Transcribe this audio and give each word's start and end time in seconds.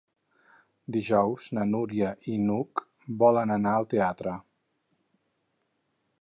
Dijous 0.95 1.49
na 1.57 1.65
Núria 1.73 2.09
i 2.31 2.37
n'Hug 2.45 2.83
volen 3.25 3.57
anar 3.57 3.75
al 3.81 3.87
teatre. 3.93 4.35